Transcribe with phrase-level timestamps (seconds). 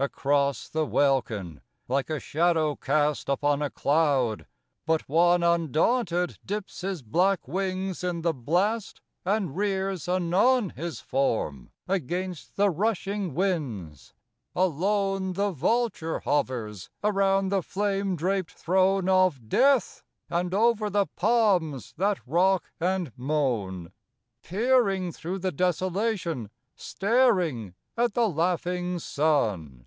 [0.00, 4.46] Across the welkin, like a shadow cast Upon a cloud,
[4.86, 11.68] but one Undaunted dips his black wings in the blast And rears anon His form
[11.86, 14.14] against the rushing winds;
[14.56, 21.92] alone The vulture hovers around the flame draped throne Of Death, and over the palms
[21.98, 23.92] that rock and moan,
[24.42, 29.84] Peering through the desolation, staring at the laughing sun.